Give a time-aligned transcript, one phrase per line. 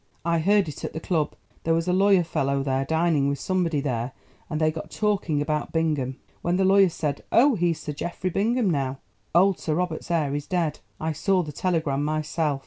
[0.25, 1.35] "I heard it at the club.
[1.63, 4.13] There was a lawyer fellow there dining with somebody there,
[4.49, 8.67] and they got talking about Bingham, when the lawyer said, 'Oh, he's Sir Geoffrey Bingham
[8.71, 8.97] now.
[9.35, 10.79] Old Sir Robert's heir is dead.
[10.99, 12.59] I saw the telegram myself.